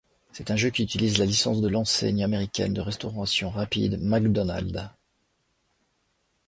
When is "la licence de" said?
1.19-1.67